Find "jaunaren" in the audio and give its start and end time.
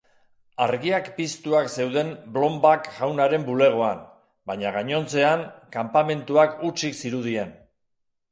2.95-3.45